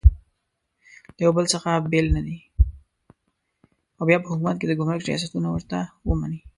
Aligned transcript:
او 1.27 1.33
بیا 4.07 4.17
په 4.21 4.29
حکومت 4.31 4.55
کې 4.57 4.65
د 4.67 4.73
ګمرک 4.79 5.01
ریاستونه 5.05 5.47
ورته 5.51 5.77
ومني. 6.07 6.39